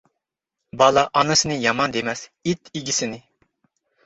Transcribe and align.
بالا 0.81 1.03
ئانىسىنى 1.21 1.57
يامان 1.65 1.93
دېمەس، 1.99 2.25
ئىت 2.53 2.73
ئىگىسىنى. 2.81 3.21